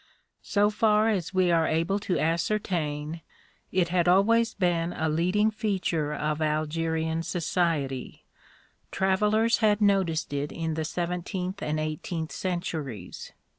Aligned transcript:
So 0.41 0.71
far 0.71 1.09
as 1.09 1.31
we 1.31 1.51
are 1.51 1.67
able 1.67 1.99
to 1.99 2.17
ascertain, 2.17 3.21
it 3.71 3.89
had 3.89 4.07
always 4.07 4.55
been 4.55 4.93
a 4.93 5.07
leading 5.07 5.51
feature 5.51 6.11
of 6.11 6.41
Algerian 6.41 7.21
society; 7.21 8.25
travelers 8.89 9.59
had 9.59 9.79
noticed 9.79 10.33
it 10.33 10.51
in 10.51 10.73
the 10.73 10.85
seventeenth 10.85 11.61
and 11.61 11.79
eighteenth 11.79 12.31
centuries. 12.31 13.31